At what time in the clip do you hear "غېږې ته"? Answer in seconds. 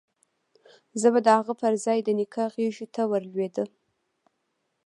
2.53-3.01